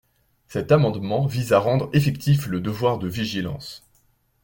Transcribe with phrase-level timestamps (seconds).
[0.47, 3.83] Cet amendement vise à rendre effectif le devoir de vigilance.